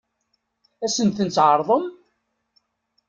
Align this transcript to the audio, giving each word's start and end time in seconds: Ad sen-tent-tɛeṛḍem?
Ad 0.85 0.91
sen-tent-tɛeṛḍem? 0.95 1.85